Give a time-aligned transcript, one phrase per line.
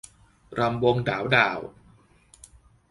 [0.59, 1.59] รำวงด๋าวด่าว